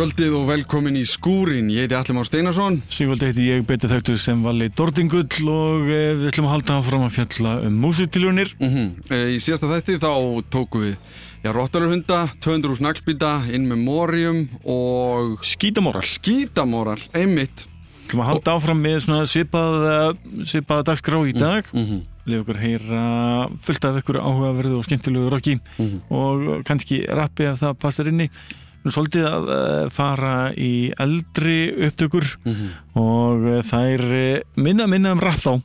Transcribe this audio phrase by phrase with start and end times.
[0.00, 1.66] kvöldið og velkomin í skúrin.
[1.68, 2.78] Ég heiti Allimár Steinarsson.
[2.88, 7.02] Sigvaldi heiti ég betið þauktuð sem vali Dordingull og eh, við ætlum að halda áfram
[7.04, 8.54] að fjalla um músitiljónir.
[8.62, 9.10] Mm -hmm.
[9.34, 10.12] Í síðasta þætti þá
[10.48, 10.94] tókum við
[11.44, 16.00] já, Rottalurhunda, 200 úr snaglbýta, In Memoriam og Skítamóral.
[16.02, 17.66] Skítamóral, einmitt.
[17.66, 21.68] Við ætlum að halda áfram með svipað, svipað dagskrá í dag.
[21.74, 22.00] Mm -hmm.
[22.24, 26.00] Leif okkur heyra fullt af ykkur áhugaverðu og skemmtilegu rocki Mm -hmm.
[26.10, 28.30] og kannski rappi ef það passar inni.
[28.86, 31.56] Svolítið að eh, fara í eldri
[31.88, 32.68] upptökur Mhm.
[32.96, 35.60] og eh, þær eh, minna minna um rapp þá.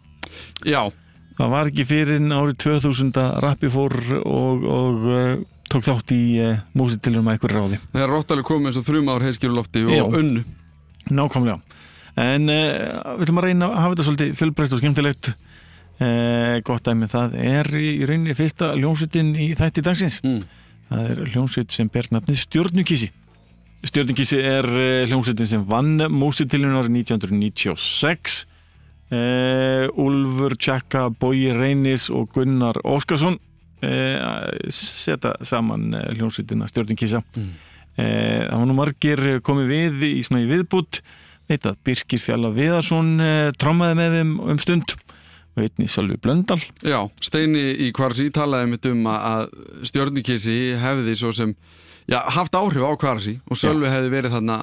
[0.67, 0.91] Já,
[1.35, 3.91] Það var ekki fyrir árið 2000 að rappi fór
[4.23, 7.79] og, og uh, tók þátt í uh, músitilunum að ykkur ráði.
[7.91, 10.03] þegar Rottalur kom eins og þrjum ár heiskjörulofti og Já.
[10.21, 10.43] unnu.
[11.11, 11.59] Nákvæmlega.
[12.15, 15.33] En uh, við ætlum að reyna að hafa þetta svolítið fjölbreytt og skemmtilegt.
[16.67, 20.21] Gott dæmi það er í rauninni fyrsta hljómsveitin í þætti dagsins.
[20.23, 20.41] Mm.
[20.89, 23.11] Það er hljómsveit sem ber nafnið Stjörnukísi.
[23.85, 28.41] Stjörnukísi er uh, hljómsveitin sem vann músitilunum árið 1996.
[29.13, 37.21] Uh, Úlfur Tjekka, Bói Reynis og Gunnar Óskarsson uh, setja saman uh, hljómsveitina Stjörnukísa.
[37.37, 37.53] Mm.
[37.95, 40.99] Eh, það var nú margir komið við í svona í viðbútt
[41.47, 44.95] Birkir Fjalla Viðarsson eh, trommaði með þeim um stund
[45.55, 46.59] og einni Sölvi Blöndal.
[46.83, 49.49] Já, Steini í Kvarsi talaði mitt um að-
[49.87, 51.55] stjörnukissi hefði svo sem
[52.11, 54.57] já, haft áhrif á Kvarsi og Sölvi hefði verið þarna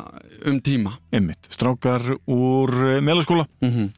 [0.47, 0.99] um tíma.
[1.13, 3.47] einmitt, strákar úr eh, Melaskóla.
[3.63, 3.91] Mm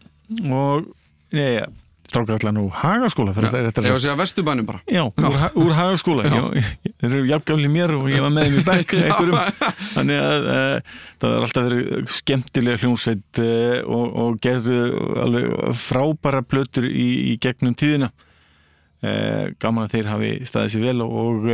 [0.50, 0.86] og
[1.32, 1.66] neða,
[2.14, 4.80] strákar allan úr Hagaskóla fyrir þetta Ég var að segja Vesturbænum bara.
[4.86, 6.24] Já, úr, Ha- úr Hagaskóla.
[7.02, 8.64] Þeir eru jafngamli mér og ég var með þeim í
[9.08, 9.64] einhverjum.
[9.96, 10.92] Þannig að uh,
[11.24, 14.78] það er alltaf verið skemmtilega hljómsveit uh, og, og gerðu
[15.26, 15.50] alveg
[15.82, 21.50] frábæra plötur í, í gegnum tíðina uh, Gaman að þeir hafi staðið sér vel og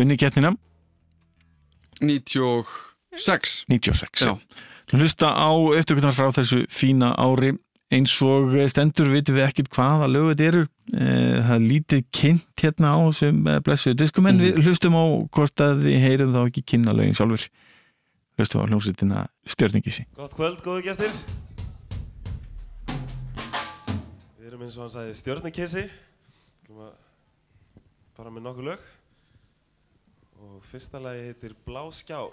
[0.00, 0.54] unni getnina
[2.00, 3.64] 96.
[3.68, 4.36] 96 Já.
[4.90, 7.52] Hlusta á eftirkvöldar frá þessu fína ári
[7.90, 10.60] eins og stendur vitum við ekkit hvaða lögu þetta eru.
[10.94, 14.44] Eh, það er lítið kynnt hérna á sem blessuðu diskum en Mhm.
[14.44, 17.48] við hlustum á hvort að við heyrum þá ekki kynna lögin sjálfur
[18.38, 21.10] hlustum á hljómsveitina stjörningísi Gott kvöld, góðu gestir.
[24.38, 24.94] Við erum eins og hann
[26.70, 26.92] erum að
[28.16, 28.88] fara með nokkuð lög.
[30.40, 32.32] Og fyrsta lagi heitir Blá skjár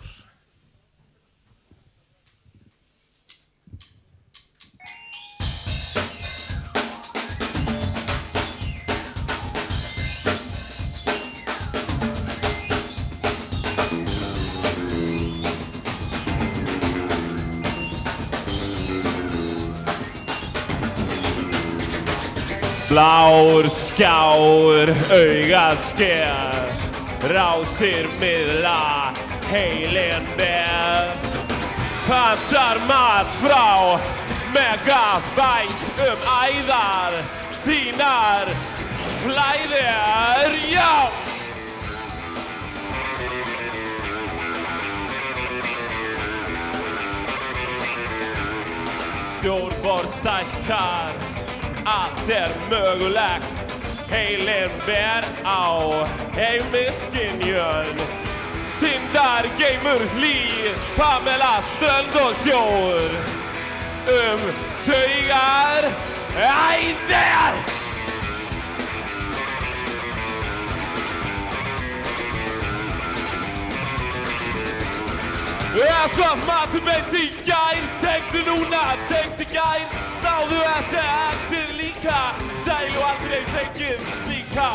[22.87, 26.69] Blár skjár, augað sker
[27.27, 29.11] Rásir miðla,
[29.49, 31.09] heilin með
[32.07, 33.99] Pantar mat frá
[34.55, 37.17] Megabæt um æðar
[37.65, 38.53] Þínar
[39.19, 40.93] flæðir, já.
[49.35, 51.36] Stjórnborð stækkar
[51.87, 53.47] Allt er mögulegt.
[54.11, 56.05] Heilin ber á.
[56.35, 57.97] Heimiskinjön
[58.63, 60.37] Syndar geymur hlý
[60.97, 63.11] Pamela strönd og sjór.
[64.07, 64.41] Um
[64.85, 65.83] taugar.
[66.35, 67.77] Æðir
[75.77, 77.81] Ég svaf matur beint í gær.
[78.01, 79.83] Tenktu núna, tenktu gær.
[80.17, 81.56] Snáðu þessi axir
[81.97, 82.35] líka
[82.65, 84.71] Sæl og aldrei fengið slíka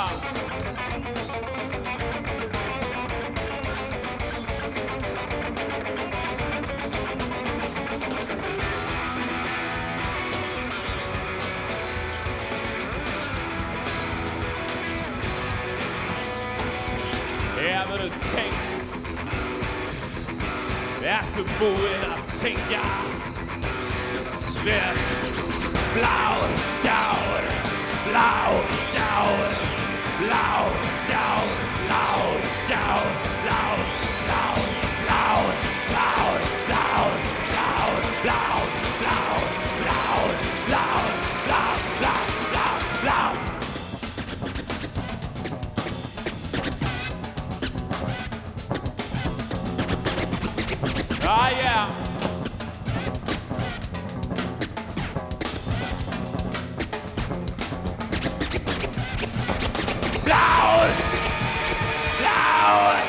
[17.63, 18.71] Hefur tengt
[21.03, 22.87] Ertu búinn að tengja
[24.63, 25.22] Við
[25.95, 27.45] blá skjár
[28.09, 28.33] Blá
[28.83, 29.51] skjár
[30.21, 30.47] Blá
[30.97, 31.49] skjár
[31.87, 32.05] Blá
[32.55, 33.07] skjár
[33.43, 33.63] Blá,
[34.27, 34.45] blá,
[35.05, 35.23] blá
[35.89, 36.09] Blá,
[36.69, 36.87] blá, blá
[38.23, 38.43] Blá,
[39.03, 39.19] blá,
[39.83, 40.05] blá
[40.69, 40.85] Blá,
[41.47, 41.65] blá,
[42.01, 42.15] blá,
[42.51, 42.67] blá,
[43.03, 43.21] blá
[51.25, 52.02] Ah, yeah.
[60.25, 60.91] Blár!
[62.19, 63.02] Blár!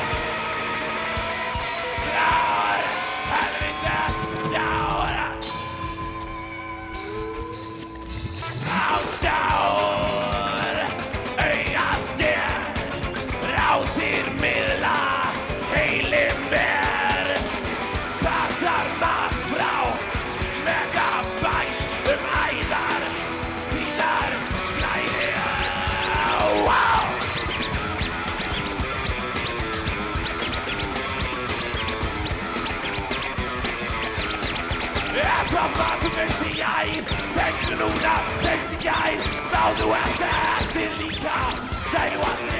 [39.64, 41.54] How do I act illegal?
[41.94, 42.53] They want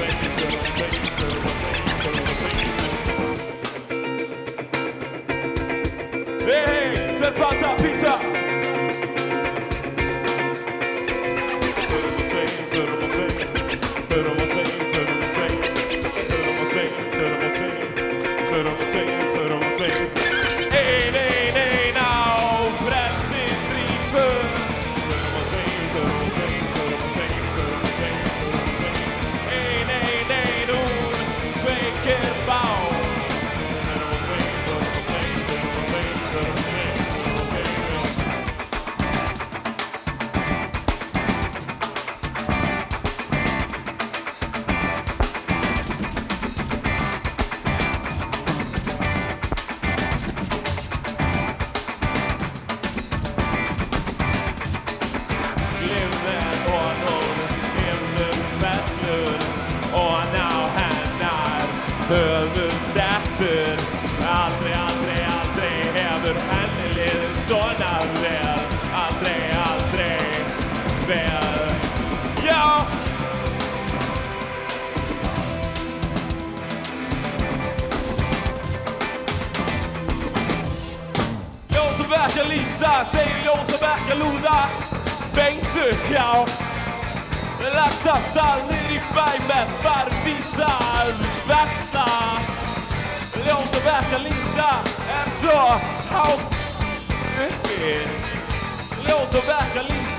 [0.00, 1.49] Make it go, make it go.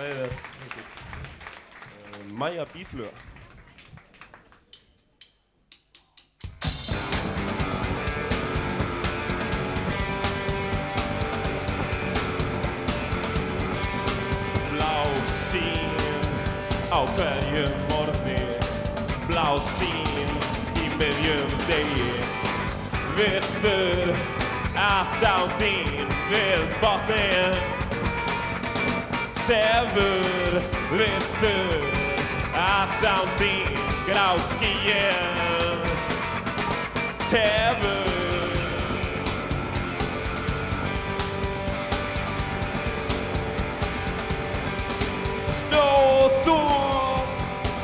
[0.00, 0.84] senasta lagið er heitir,
[2.10, 3.10] uh, Maja Bífluga.
[14.70, 14.94] Blá
[15.26, 15.98] sín
[16.90, 18.40] á hverjum morgni.
[19.28, 20.32] Blá sín
[20.80, 22.12] í miðjum degi.
[23.18, 24.16] Vittur
[24.76, 27.79] allt á þín við botnin
[29.50, 30.62] Sefur
[30.94, 31.82] vittur
[32.54, 33.74] allt á þín
[34.06, 35.82] grá skíin
[37.26, 38.06] Tefur.
[45.50, 47.26] Snóþúnt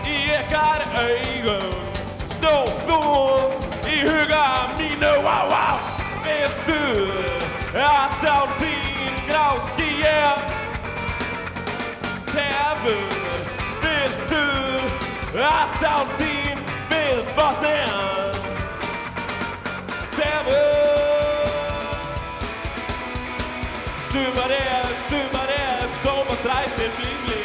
[0.06, 1.82] í ykkar augum?
[2.30, 5.14] Snóþúnt í huga mínu?
[6.22, 7.10] Vittu
[7.74, 9.90] Allt á þín gráski
[13.82, 14.44] vittu
[15.36, 18.36] Allt á þín við botnin
[20.14, 20.84] Sefur
[24.10, 27.35] Sumarið, sumarið, skópastrætin blíð, blíð, blíð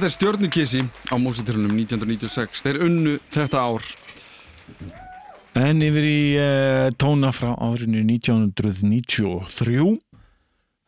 [0.00, 0.78] Þetta er stjörnukissi
[1.12, 3.88] á músitilunum 1996 Þeir unnu þetta ár.
[5.60, 9.90] En yfir í uh, tóna frá árinu 1993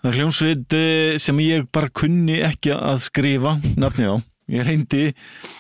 [0.01, 4.17] Það er hljómsveit uh, sem ég bara kunni ekki að skrifa nafnið á.
[4.57, 5.05] Ég reyndi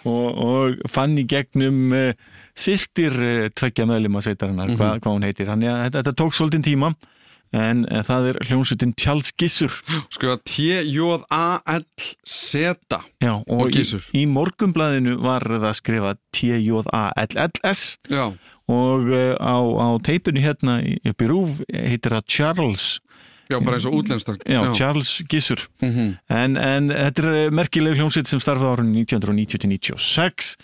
[0.08, 2.16] og, og fann í gegnum uh,
[2.56, 5.52] sýstir uh, tveggja meðlima sveitarinnar, mm hvað, hvað hún heitir.
[5.52, 6.94] Þannig að þetta, þetta tók svolítinn tíma
[7.52, 9.74] en uh, það er hljómsveitin Charles Gissur.
[10.14, 10.36] Skrifa
[11.52, 12.54] T-J-A-L-Z
[13.22, 14.02] Já, og, Og í, Gissur.
[14.16, 18.26] í morgumblæðinu var það skrifað T-J-A-L-L-S Já,
[18.72, 22.84] og uh, á, á teipinu hérna í- upp í rúf heitir það Charles.
[23.50, 25.60] Já bara eins og útlenstak já, Charles Gissur.
[25.82, 30.54] Mm en, en þetta er eh, merkileg hljómsveit sem starfaði árun 1990-96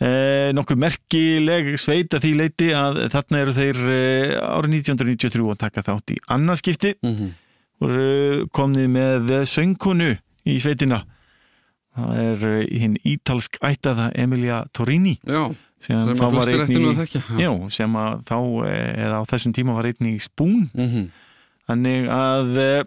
[0.00, 5.60] eh, nokkuð merkileg sveit að því leiti að þarna eru þeir eh, árið 1993 að
[5.64, 7.34] taka þátt í annarskipti -hmm.
[7.80, 11.04] og eh, komnið með söngkonu í sveitina.
[11.96, 15.48] Það er eh, hinn ítalsk ættaða Emilia Torini Já,
[15.80, 17.14] sem, er þá var einnig
[17.72, 18.38] sem að þá,
[18.68, 21.06] eh, eða á þessum tíma var einnig í spún, mm -hmm.
[21.70, 22.82] þannig að uh,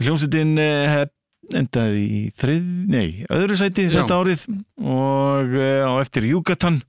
[0.00, 1.04] hljómsveitin uh,
[1.56, 3.98] endaði í þrið, nei, öðru sæti Já.
[3.98, 4.44] þetta árið
[4.80, 6.82] og uh, á eftir Júkatan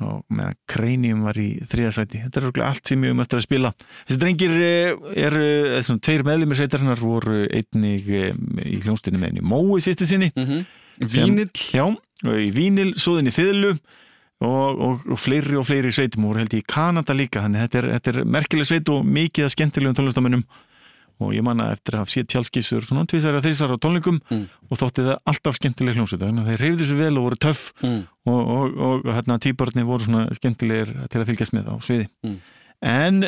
[0.00, 2.22] og meðan Kreinium var í þriða sæti.
[2.24, 3.72] Þetta er örugglega allt sem ég um eftir að spila.
[4.08, 9.44] Þessi drengir uh, eru uh, svona, tveir meðlumir sveitarinnar voru einnig í hljómsveitinu með henni
[9.44, 10.30] Mói sýsti sinni.
[11.00, 11.50] Vínill.
[11.72, 13.74] Já, og í Vínil, svoðinni Fiðlu.
[14.40, 17.42] Og, og, og fleiri og fleiri sveitum og voru held í Kanada líka.
[17.44, 20.46] Þannig þetta er, þetta er merkileg sveit og mikið að skemmtilegum tónlistamönnum
[21.20, 24.46] og ég manna eftir að hafa séð tjálskissur svona tvisar að þrísar á tónleikum Mm.
[24.70, 28.00] og þótti það alltaf skemmtileg að þeir reyfðu svo vel og voru töff mm.
[28.30, 32.38] og, og, og, hérna tíbarni voru svona skemmtilegir til að fylgjast með á sviði Mm.
[32.80, 33.20] en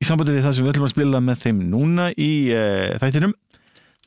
[0.00, 3.34] í sambandi við það sem við ætlum að spila með þeim núna í uh, þættinum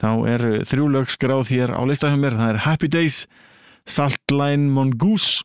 [0.01, 3.23] þá er þrjú lög skráð hér á listahjá mér, það er Happy Days
[3.85, 5.43] Saltline Mongoose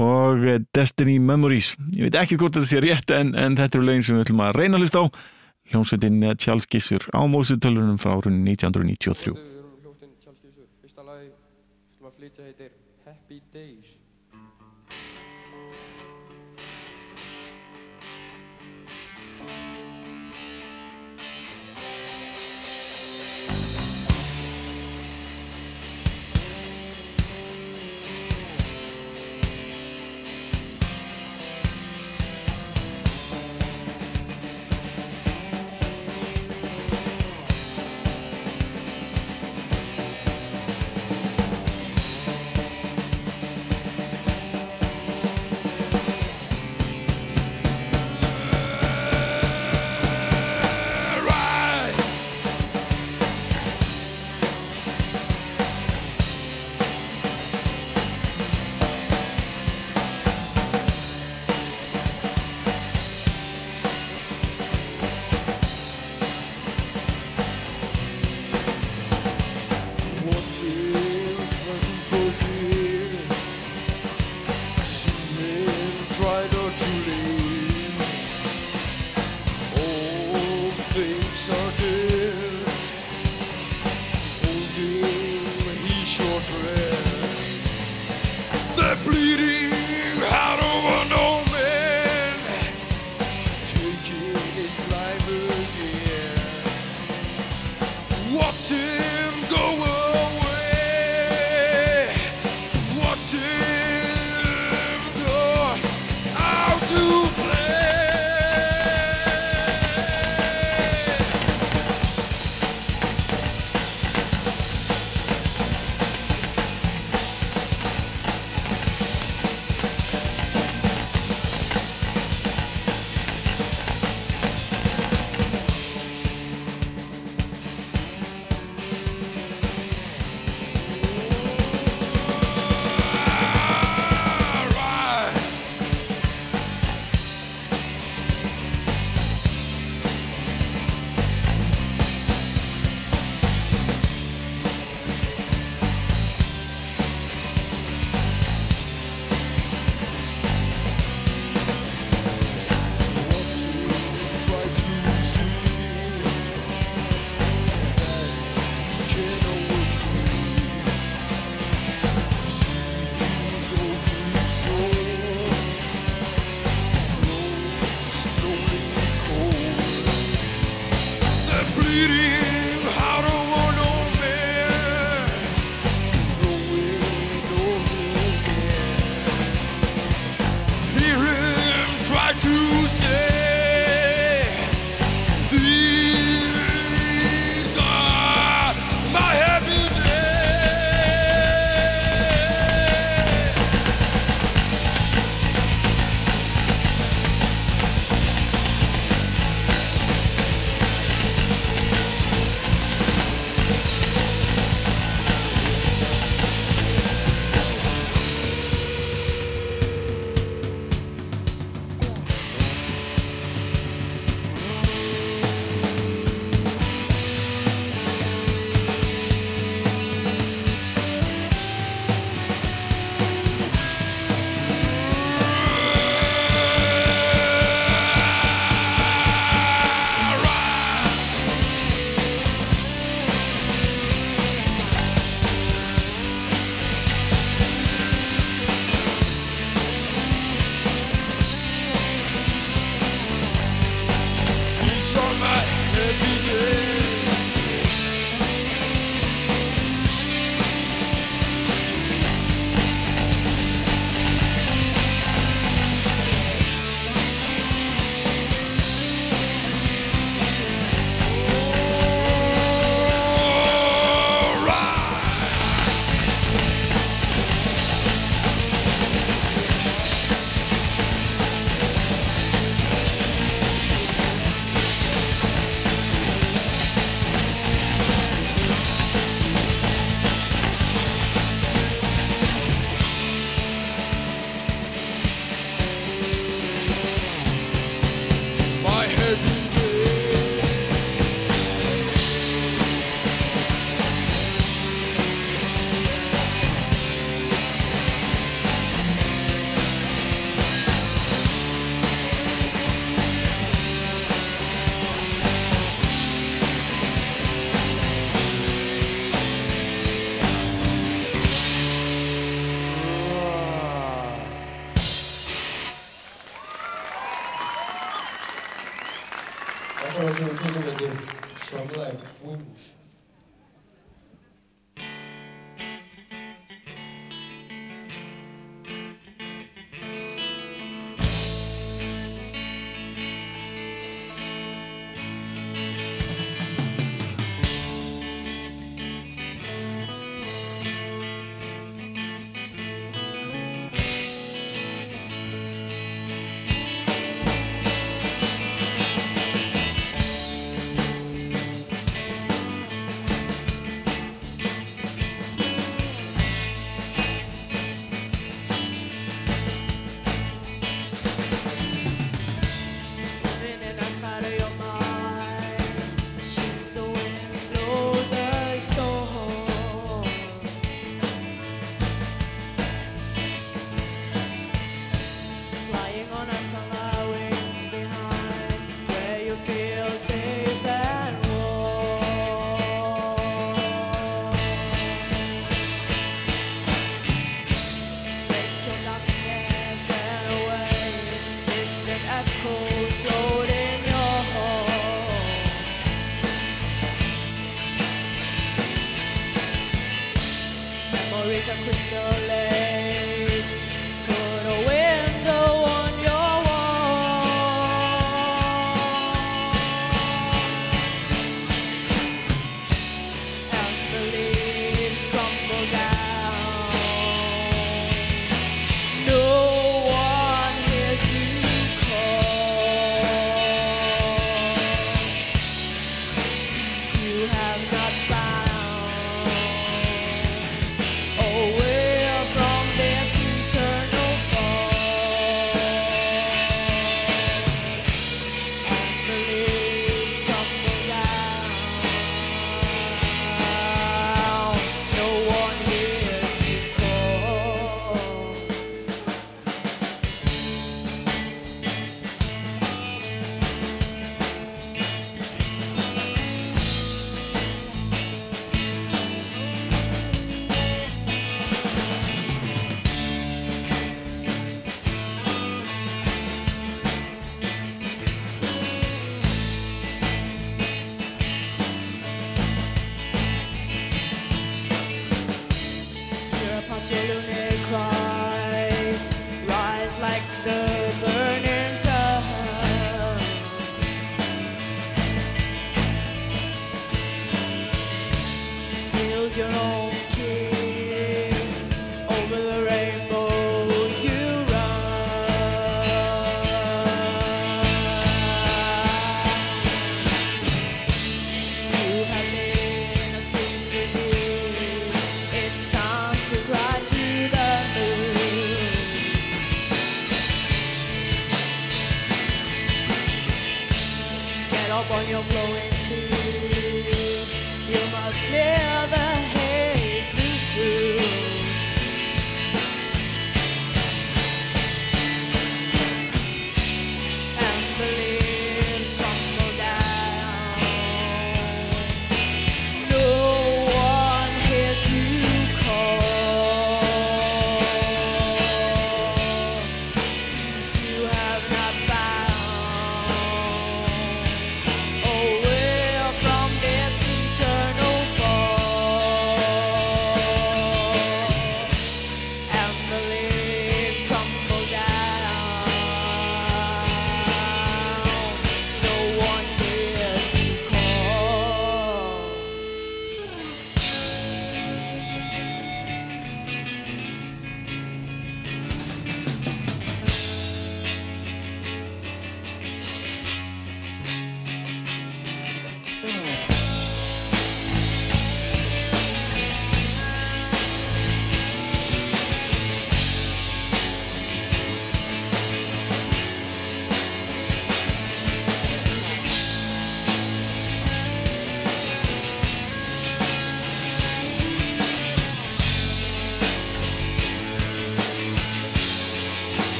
[0.00, 3.88] og eh, Destiny Memories ég veit ekki hvort þetta sé rétt en, en þetta eru
[3.90, 5.06] lögin sem við ætlum að reyna að hlusta á
[5.72, 10.68] hljómsveitin Charles Gissur á mósutölunum frá árunni 1993 Við erum hljóttinn Tjálskísur.
[10.82, 11.30] Fyrsta lagi
[11.96, 12.70] sem að flytja heitir
[13.06, 13.81] Happy Days.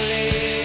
[0.00, 0.57] family.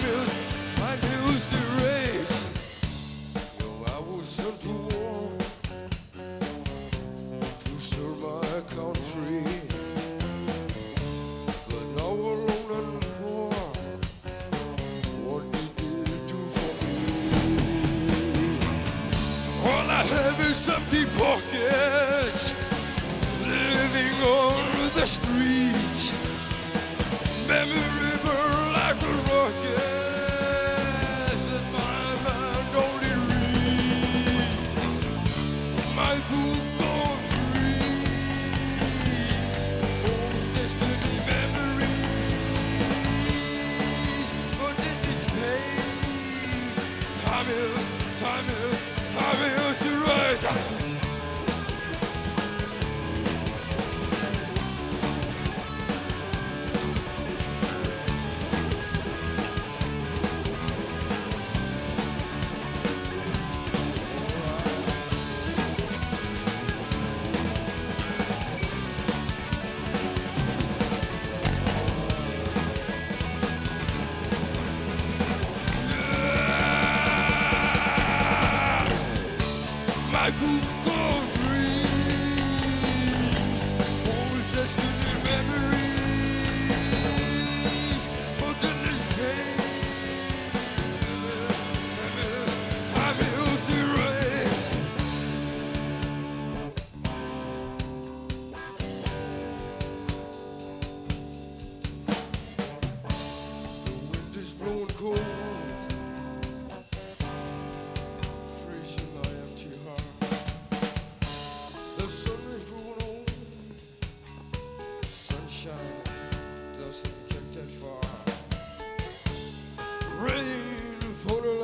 [0.00, 1.67] my news, my music.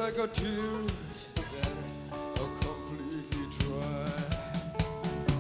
[0.05, 0.91] Like a tears
[1.35, 1.73] that
[2.13, 4.13] are completely dry.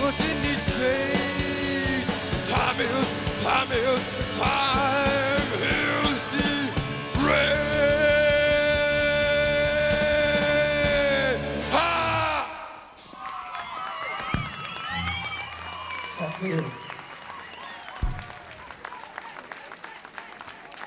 [0.00, 2.02] but in its pain,
[2.52, 3.08] time is,
[3.44, 4.02] time is,
[4.36, 5.27] time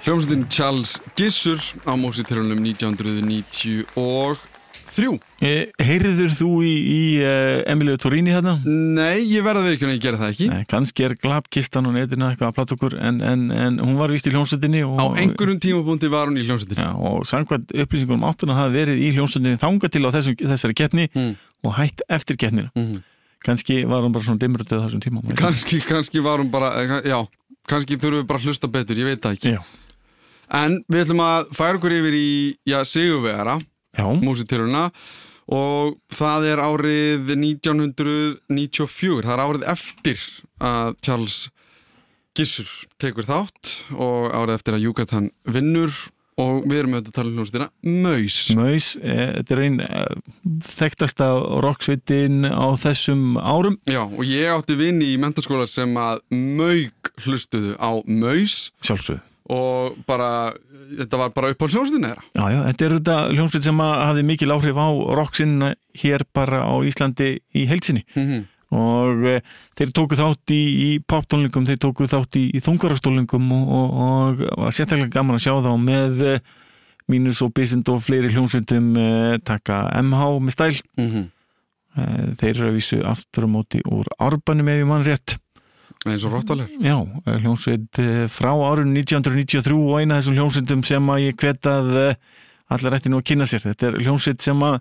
[0.01, 3.85] Hljómsveitin Charles Gissur á Mósitilunum 1993
[5.39, 8.57] E, heyrður þú í, í uh, Emilio Torini þarna?
[8.65, 12.49] Nei, ég ekki að ég gera það ekki Nei, kannski er glabkistan og netinu eitthvað
[12.49, 16.27] að platta okkur en, en, en hún var vist í hljómsveitinni Á einhverjum tímabúndi var
[16.27, 20.09] hún í hljómsveitinni Já, og samkvæmt upplýsingum áttuna hafi verið í hljómsveitinni þanga til á
[20.17, 21.33] þessum, þessari keppni Mm.
[21.63, 23.01] og hætt eftir keppnina Mhm.
[23.45, 27.28] kannski var hún bara svona dimröldið þessum tíma Kanski, kannski var hún bara, eh, já
[27.67, 29.61] kannski þurfum við bara að hlusta betur, ég veit það ekki Já.
[30.52, 32.32] En við ætlum að færa okkur yfir í,
[32.88, 33.60] Sigurvegara
[33.95, 34.89] Já, músitiluna
[35.52, 40.22] og það er árið 1994 það er árið eftir
[40.64, 41.38] að Charles
[42.38, 42.70] Gissur
[43.02, 45.91] tekur þátt og árið eftir að Yucatan vinnur.
[46.39, 47.66] Og við erum auðvitað að tala um hljómsveitina
[48.02, 48.38] Maus.
[48.56, 50.14] Maus, eh, þetta er einn eh,
[50.64, 51.28] þekktasta
[51.66, 53.76] rocksveitin á þessum árum.
[53.86, 58.72] Já, og ég átti vini í mentaskóla sem að maug hlustuðu á Maus.
[58.80, 60.53] Sjálfsögðu og bara,
[60.99, 62.25] þetta var bara upp á hljómsveitina þeirra.
[62.37, 65.73] Já, já, þetta er þetta hljómsveit sem hafði mikil áhrif á rocksinna
[66.03, 69.35] hér bara á Íslandi í heilsinni mm og e,
[69.77, 74.71] þeir tóku þátt í, í poptólningum, þeir tóku þátt í, í þungarastólningum og, og, og
[74.71, 76.33] sérstaklega gaman að sjá þá með e,
[77.11, 79.11] mínus og bisind og fleiri hljómsveitum e,
[79.47, 80.73] taka MH með stæl.
[80.95, 81.27] -hmm.
[81.27, 82.03] e,
[82.39, 85.37] þeir eru að vísu aftur á móti úr árbanum ef ég mann rétt
[86.08, 91.12] eins og Rottalir Já, e, hljómsveit e, frá árun 1993 og eina þessum hljómsveitum sem
[91.14, 92.08] að ég hvetað e,
[92.72, 93.66] allar ætti nú að kynna sér.
[93.66, 94.80] Þetta er hljómsveit sem að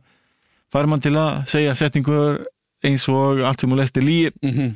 [0.70, 2.44] fær mann til að segja setningur
[2.86, 4.70] eins og allt sem hún lesti líi mm -hmm.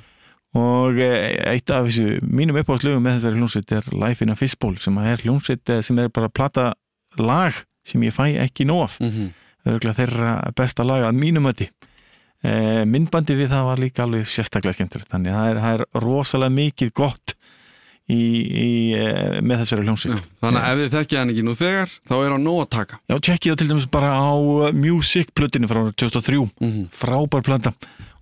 [0.58, 4.78] og eh, eitt af þessu mínum uppáðslögum með þessari hljómsveit er Life in a Fistball
[4.78, 6.74] sem er hljómsveit eh, sem er bara plata
[7.18, 7.52] lag
[7.84, 8.98] sem ég fæ ekki nóg af.
[8.98, 9.32] Það
[9.66, 11.70] er örugglega þeirra besta lag að mínum ötti
[12.44, 15.08] e, myndbandi við það var líka alveg sérstaklega skemmtilegt.
[15.12, 17.34] Þannig að það er, það er rosalega mikið gott
[18.04, 18.70] í, í,
[19.00, 20.24] e, með þessari hljómsveit.
[20.44, 22.98] Þannig að ef þið þekkja hann ekki nú þegar þá er hann nóg að taka.
[23.08, 26.82] Já, tjekkið það til dæmis bara á uh, Music plötinu frá árið 2003 Mhm.
[26.92, 27.72] frábær plata.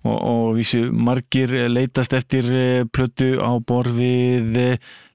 [0.02, 4.56] Og, og vísu margir eh, leitast eftir eh, plötu á borfið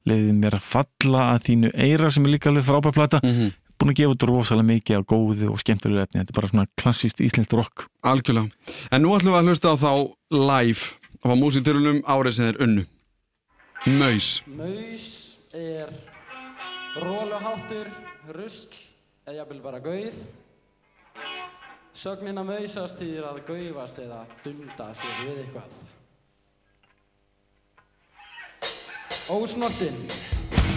[0.07, 3.19] leiðið mér að falla að þínu eira sem er líka alveg frábær plata.
[3.23, 3.49] Mhm.
[3.77, 6.67] Búin að gefa þetta rosalega mikið á góðu og skemmtilegu efni þetta er bara svona
[6.81, 8.49] klassíst íslenskt rock Algjörlega.
[8.91, 9.91] En nú ætlum við að hlusta á þá
[10.33, 10.83] live
[11.21, 12.85] á músitilunum árið sem þeir unnu.
[13.97, 14.29] Maus.
[14.49, 15.07] Maus
[15.53, 15.93] er
[16.97, 17.89] róluháttur,
[18.33, 18.77] rusl
[19.27, 20.17] eða jafnvel bara gauð.
[21.97, 25.85] Sögnin að mausast þýðir að gaufast eða dunda sér við eitthvað.
[29.33, 30.76] Ósnortinn.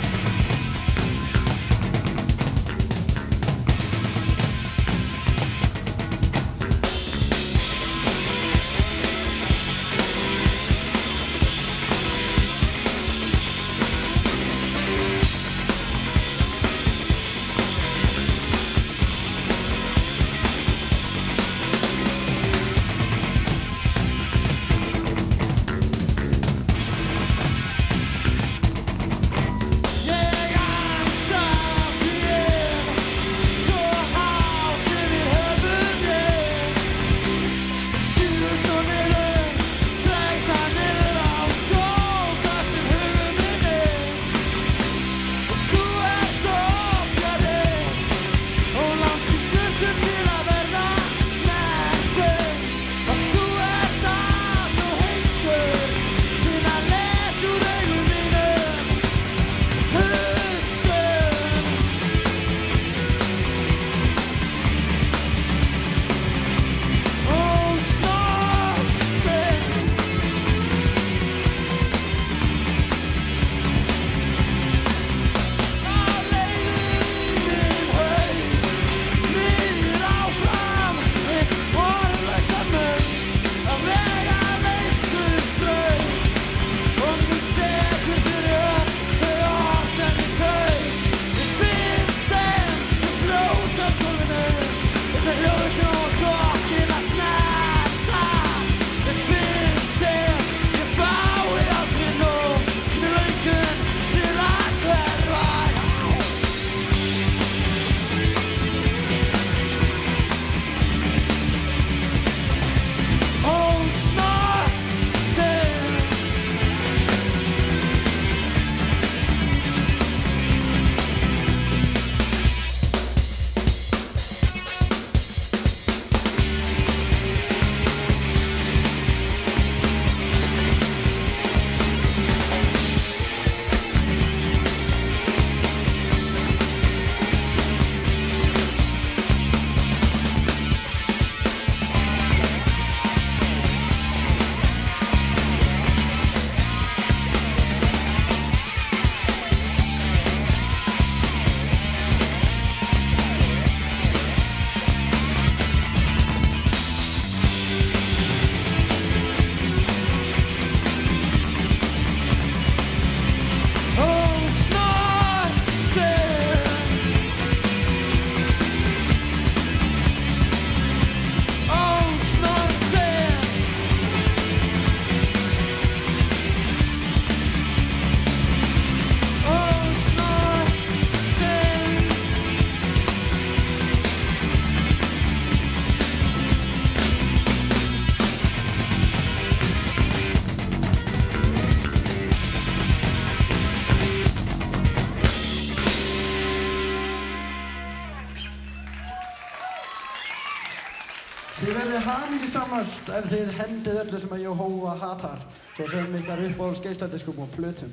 [203.20, 205.42] Ef þið hendið öllu sem að Jóhóa hatar,
[205.76, 207.92] svo sem ykkar uppáhalds geisladiskum og plötum.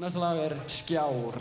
[0.00, 1.38] Næsta lag er Skjár.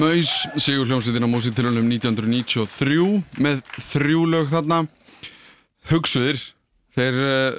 [0.00, 3.58] Maus, Sigur hljómsveitin á músiktilunum 1993 með
[3.90, 4.78] þrjú lög þarna.
[5.90, 6.40] Hugsuðir
[6.96, 7.58] þeir uh,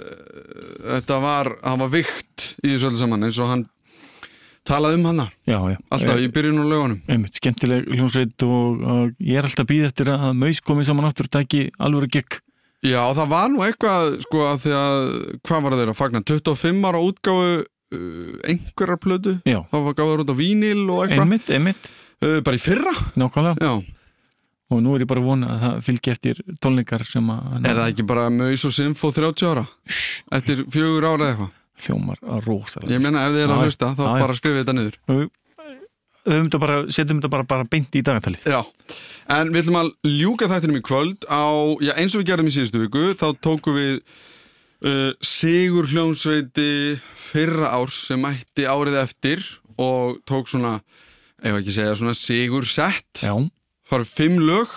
[0.95, 3.67] þetta var, hann var vikt í þessu öllu saman eins og hann
[4.65, 5.59] talaði um já.
[5.93, 7.03] alltaf í byrjun og lögunum.
[7.11, 11.09] Einmitt, skemmtileg hljómsveit og, og ég er alltaf að býða eftir að maus komið saman
[11.11, 12.41] aftur og taki alvöru gegg.
[12.81, 15.01] Já, það var nú eitthvað sko að því að,
[15.45, 20.23] hvað var þeir að fagna 25 ára útgáfu uh, einhverjar plötu, Já, það var gáður
[20.25, 22.93] út á vínil og eitthvað, einmitt, einmitt, bara í fyrra.
[23.17, 23.57] Nákvæmlega.
[23.61, 23.97] Já,
[24.71, 27.75] Og nú er ég bara að vona að það fylgi eftir tónleikar sem að er
[27.81, 29.65] það ekki bara Maus og Sinfo 30 ára?
[30.37, 31.49] Eftir fjögur ára eða eitthvað?
[31.81, 32.93] Hljómar að rosalega.
[32.93, 34.97] Ég meina ef þið er að hlusta þá bara skrifið þetta niður.
[36.21, 38.43] Þetta bara, setjum þetta bara, bara beint í dagatalið.
[38.45, 38.59] Já,
[39.35, 41.43] en við ætlum að ljúka þættinum í kvöld á,
[41.81, 43.95] já eins og við gerðum í síðustu viku þá tókum við
[44.85, 46.69] uh, Sigur hljómsveiti
[47.17, 49.41] fyrra árs sem mætti árið eftir
[49.81, 50.77] og tók svona,
[51.41, 53.23] ef ekki segja svona Sigur sett.
[53.25, 53.33] Já,
[53.89, 54.69] farið fimm lög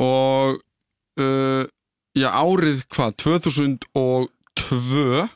[0.00, 0.58] og
[1.20, 1.64] uh,
[2.18, 5.26] já árið hvað, 2002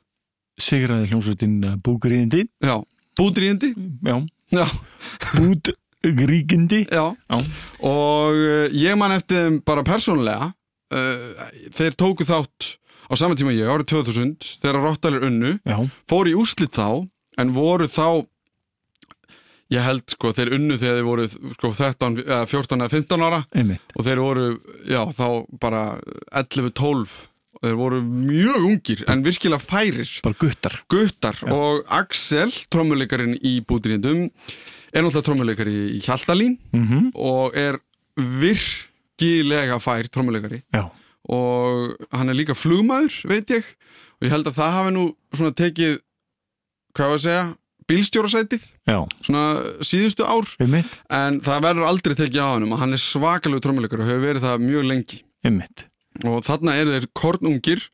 [0.59, 2.46] sigraði hljómsveitin Búgríðindi.
[2.62, 2.78] já,
[3.18, 3.72] búdríðindi
[4.07, 4.16] Já,
[4.55, 4.66] já,
[6.03, 6.86] Búdríkindi.
[6.90, 7.05] já.
[7.30, 7.38] Já.
[7.82, 10.51] og uh, ég man eftir þeim bara persónulega
[10.94, 12.74] uh, þeir tóku þátt
[13.09, 15.78] á sama tíma ég, árið 2000 þegar Rottalir unnu, Já,
[16.11, 17.07] fóru í úrslit þá
[17.38, 18.24] en voru þá
[19.74, 23.40] ég held sko, þeir unnu þegar þeir voru sko 13, eða 14 eða 15 ára.
[23.54, 23.96] Einmitt.
[23.96, 24.46] og þeir voru,
[24.88, 25.26] já, þá
[25.60, 25.82] bara
[26.32, 27.18] 11-12
[27.58, 30.10] og þeir voru mjög ungir en virkilega færir.
[30.24, 30.78] Bara guttar.
[30.88, 31.36] guttar.
[31.42, 31.52] Já.
[31.52, 34.28] og Axel, trommuleikarinn í búdrýndum
[34.92, 36.56] er náttúrulega trommuleikari í Hjaltalín.
[36.72, 37.80] Mm og er
[38.18, 40.62] virkilega fær trommuleikari.
[40.74, 40.88] Já,
[41.28, 43.64] og hann er líka flugmaður, veit ég.
[44.18, 45.04] Og ég held að það hafi nú
[45.36, 45.98] svona tekið
[46.96, 47.42] hvað var að segja,
[47.89, 48.66] bílstjórasætið
[49.24, 49.45] svona
[49.84, 54.11] síðustu ár einmitt, en það verður aldrei tekið á hann hann er svakalegu trommuleikari og
[54.12, 55.86] hefur verið það mjög lengi einmitt.
[56.26, 57.84] og þarna eru þeir kornungir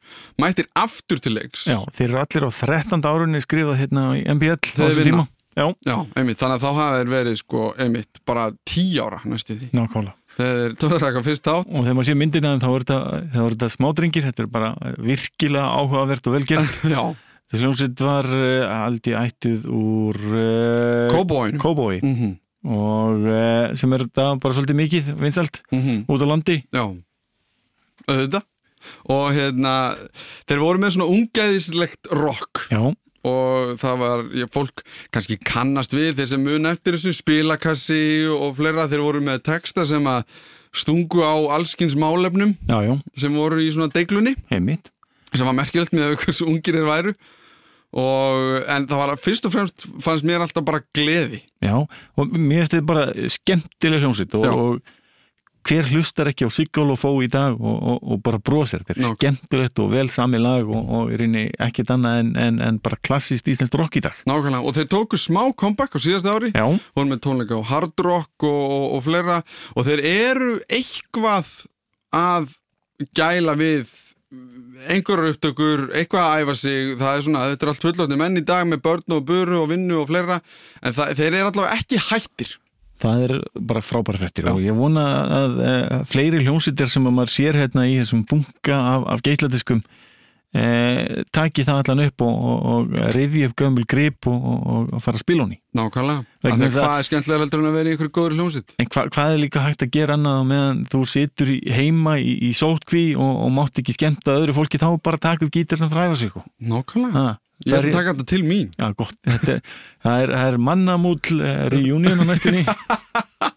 [0.41, 3.05] mættir aftur til leiks Já, þeir eru allir á 13.
[3.05, 5.27] árunni skrifað hérna í MBL þessu tíma.
[5.55, 9.55] Já, Já, einmitt, þannig að þá hafa þeir verið sko, einmitt, bara tíu ára næstu
[9.55, 10.17] því nákvæmlega.
[10.35, 14.43] þeir tóðu taka fyrst átt Og þegar maður sé myndina þá er þetta, smádringir, þetta
[14.43, 16.75] er bara virkilega áhugavert og velgert.
[16.95, 17.05] Já,
[17.55, 20.17] Þessi hljómsveit var uh, aldrei ættuð úr
[21.13, 22.33] Cowboyin Cowboy mm -hmm.
[22.75, 26.65] og uh, sem er þetta bara svolítið mikið vinsalt út á landi.
[26.75, 26.91] Já,
[28.09, 28.43] auðvitað.
[29.09, 29.95] Og hérna,
[30.49, 32.67] þeir voru með svona ungæðislegt rock.
[32.75, 32.91] Já,
[33.25, 34.83] og það var, já, fólk
[35.15, 39.87] kannski kannast við þeir sem mun eftir þessu spilakassi og fleira, þeir voru með texta
[39.89, 40.27] sem að
[40.75, 44.35] stungu á allskins málefnum já, já, sem voru í svona deiglunni.
[44.51, 44.91] Heimitt.
[45.35, 47.15] sem var merkilegt með hversu ungir þeir væru
[47.95, 51.45] og, en það var fyrst og fremst fannst mér alltaf bara gleði.
[51.63, 54.95] Já, og mér finnst þetta bara skemmtileg hljómsveit og, og
[55.65, 58.99] hver hlustar ekki á Sigol og Fó í dag og, og, og bara brosir, þetta
[58.99, 59.13] er Ná.
[59.15, 62.99] skemmtilegt og vel sami lag og, og í rauninni ekkert annað en, en, en bara
[63.01, 64.19] klassist íslenskt rock í dag.
[64.29, 66.53] nákvæmlega, og þeir tóku smá comeback á síðasta ári.
[66.53, 69.41] Voru með tónleika á hard rock og fleira.
[69.73, 71.55] Og þeir eru eitthvað
[72.15, 72.53] að
[73.17, 73.89] gæla við
[74.85, 78.45] einhverjar upptökur, eitthvað að æfa sig það er svona, þetta er allt fullotni menn í
[78.45, 80.41] dag með börn og buru og vinnu og fleira
[80.83, 82.55] en það, þeir eru allavega ekki hættir
[83.05, 83.35] það er
[83.73, 84.53] bara frábæra fréttir Já.
[84.55, 85.05] og ég vona
[85.41, 85.75] að e,
[86.11, 89.83] fleiri hljómsveitir sem að maður sér hérna í þessum bunga af, af geisladiskum
[90.55, 95.19] e, taki það allan upp og, og, og reyði upp gömul grip og, og, fara
[95.19, 97.89] að spila nákvæmlega, Vegna af því þess að- hvað er skemmtilega veldur en að vera
[97.89, 101.01] í einhverju góður hljómsitt En hva, hvað er líka hægt að gera annað meðan þú
[101.15, 105.23] situr í, heima í, í sótkví og, og mátt ekki skemmta öðru fólki þá bara
[105.29, 106.45] taka upp gítarinn og fræða sig sko.
[106.63, 109.15] nákvæmlega, Ha, ég ætla að taka þetta til mín Já, gott.
[110.05, 112.65] Það er, er mannamúll uh, reunion á næstunni.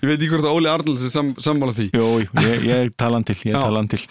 [0.00, 2.94] ég veit ekki hvort að Óli Arnalds er sam, sammála því Jó, jú, ég, ég
[3.00, 4.02] tala hann til, hann til.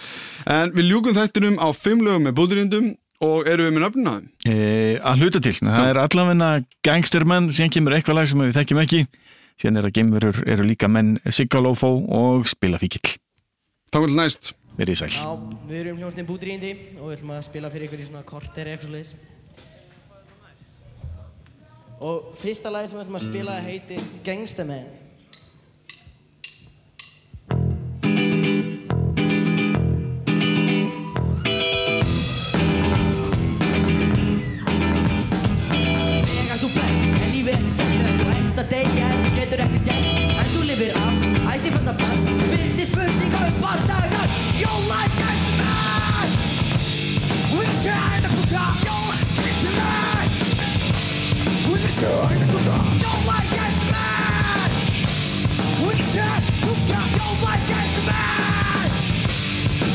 [0.57, 2.89] en við ljúkum þættinum á fimm lögum með búðurindum
[3.23, 4.31] og eru við með nöfnina þeim?
[4.47, 4.55] E,
[4.99, 6.49] að hluta til, það er allavegna
[6.85, 9.05] gangstermenn, síðan kemur eitthvað lag sem við þekkjum ekki,
[9.61, 13.15] síðan er að geimurur eru líka menn Sigalófó og Spilafíkill.
[13.93, 15.11] Takk fyrir næst Verið sæl.
[15.13, 15.29] Já,
[15.69, 18.71] við erum hljómsnið Búdrýndi og við ætlum að spila fyrir ykkur í svona korter.
[22.03, 25.02] Og fyrsta lagi sem við ætlum að spila heitir Gangstaman.
[37.53, 40.05] Sverðin skemmtir að þú ert að deyja en þú getur ekki gæt
[40.41, 41.15] En þú lifir af,
[41.53, 46.31] æsir fann að plan Spyrti spurninga um hvað það er Jó, like a man
[47.53, 50.29] Við séum að hluta Jó, like a man
[51.67, 54.71] Við séum að hluta Jó, like a man
[55.77, 58.91] Við séum að hluta Jó, like a man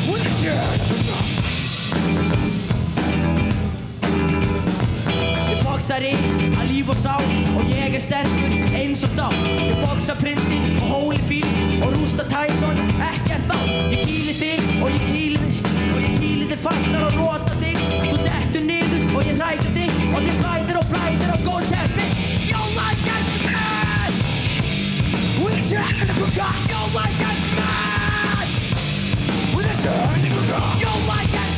[0.06, 1.07] Við séum að hluta
[5.88, 6.10] boksari
[6.60, 10.90] að líf og sá og ég er sterkur eins og stá ég boksa prinsinn og
[10.92, 11.46] hóli fíl
[11.80, 12.76] og rústa Tyson
[13.06, 13.56] ekkert má
[13.88, 17.80] ég kýli þig og ég kýli þig og ég kýli þig fagnar og róta þig.
[18.04, 22.06] Þú dettur niður og ég hrætu þig og þið hræðir og bræðir og góð teppi
[22.50, 24.12] Yo my god man
[25.40, 26.36] with your hand in the book
[26.68, 28.46] Yo my god man
[29.56, 31.57] with your hand in the book Yo my god man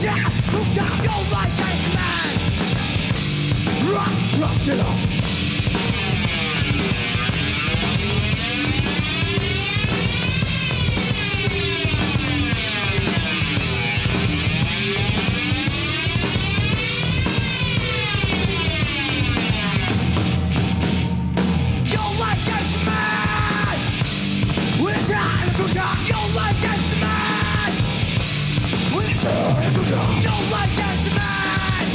[0.00, 1.56] shit Who got your life,
[1.94, 2.30] man?
[3.92, 6.19] Rock, rock it up
[30.50, 31.86] one gets mad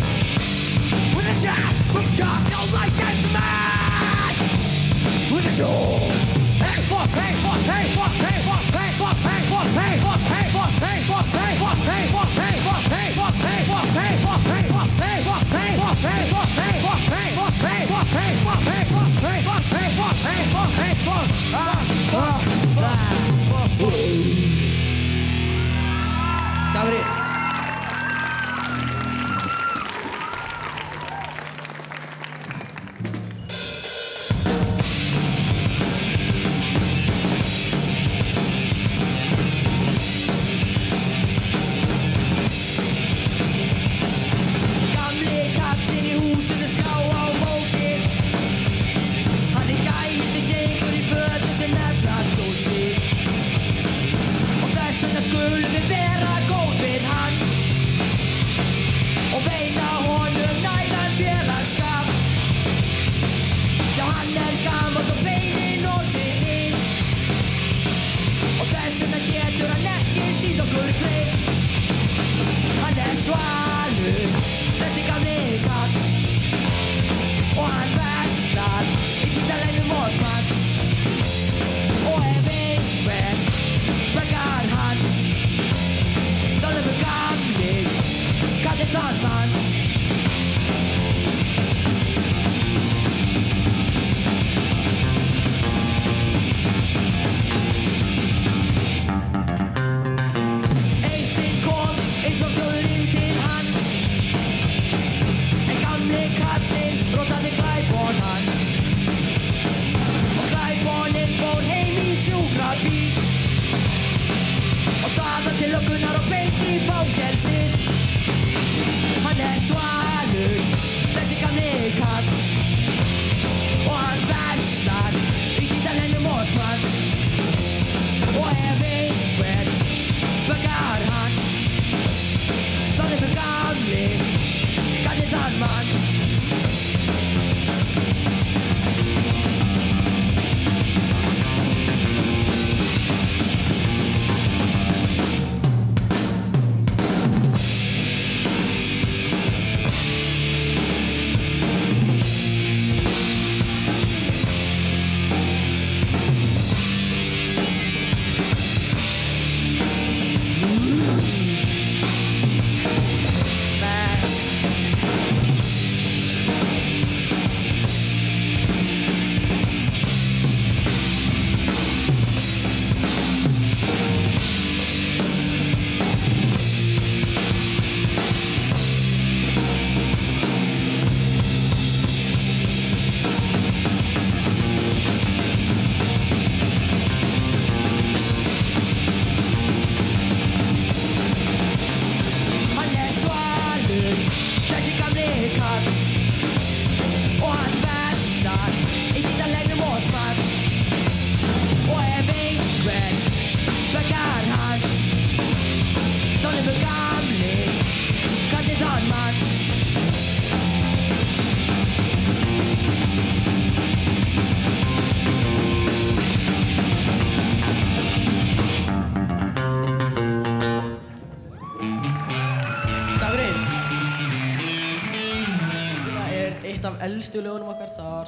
[1.15, 3.14] With a shot, but got no license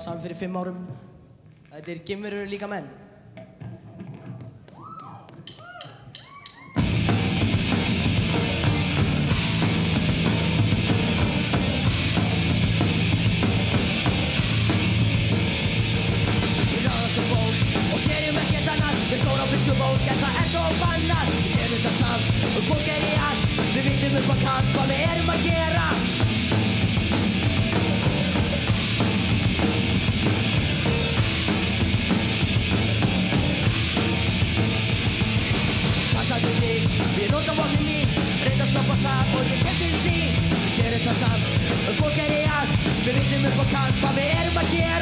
[0.07, 0.77] saman fyrir fimm árum.
[1.67, 2.85] Þetta er Gimmerur líka menn.
[44.01, 44.96] Paveiro, paqueiro é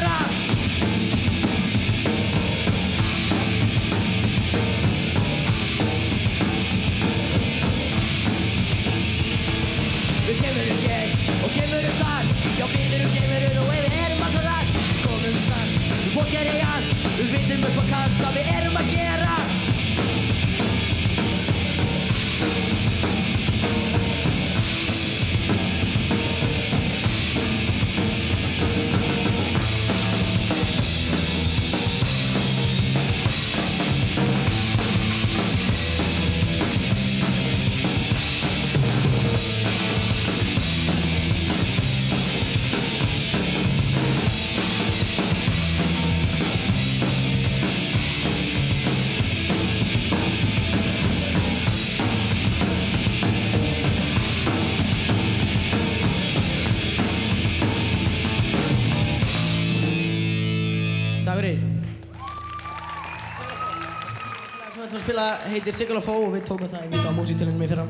[65.50, 67.86] heitir Sigurla Fó og við tókum það í músitilunum í fyrra.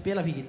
[0.00, 0.44] spiller vi.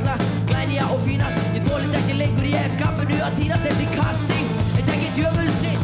[0.00, 1.38] alla glænja og fínast.
[1.54, 4.38] Ég þólit ekki lengur, ég er skamminu að týrast Þessi kassi,
[4.74, 5.80] þetta ekki djöfulsinn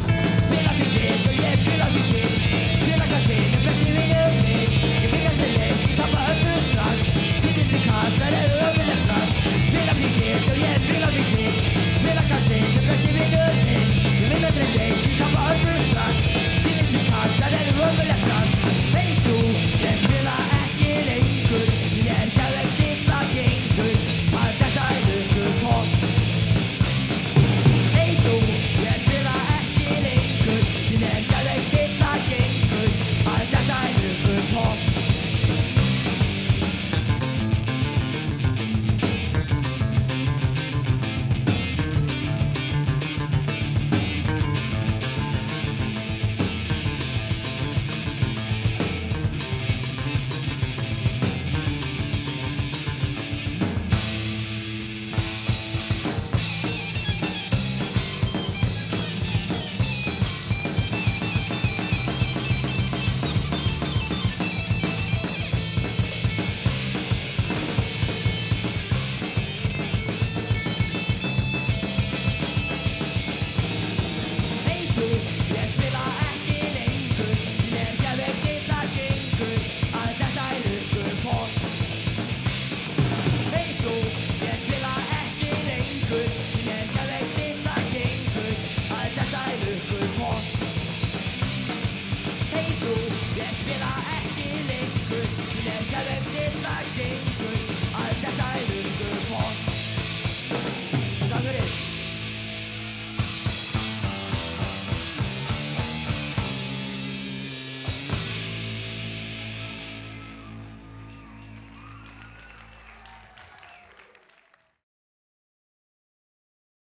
[0.50, 2.36] Fela fyrir, og ég fela fyrir
[2.84, 7.02] Fela kassi, en besti vinni um mig Ég fylgast þig leið, ég tappa öllu strax.
[7.16, 9.34] Fyrir þessi kass, það er ömuleg strax.
[9.74, 11.60] Fela fyrir, og ég fela fyrir
[12.06, 16.25] Fela kassi, en besti vinni um mig Ég vinna þig leið, ég tappa öllu strax.